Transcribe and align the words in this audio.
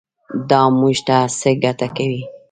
دا 0.49 0.61
موږ 0.79 0.97
ته 1.07 1.17
څه 1.39 1.49
ګټه 1.63 1.87
کوي. 1.95 2.21